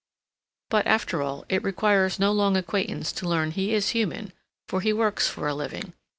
But, 0.71 0.87
after 0.87 1.21
all, 1.21 1.45
it 1.47 1.61
requires 1.63 2.17
no 2.17 2.31
long 2.31 2.57
acquaintance 2.57 3.11
to 3.11 3.29
learn 3.29 3.51
he 3.51 3.71
is 3.75 3.89
human, 3.89 4.33
for 4.67 4.81
he 4.81 4.91
works 4.93 5.27
for 5.29 5.47
a 5.47 5.53
living. 5.53 5.93